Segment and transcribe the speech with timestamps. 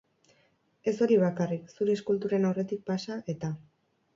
[0.91, 3.53] Ez hori bakarrik, zure eskulturen aurretik pasa, eta.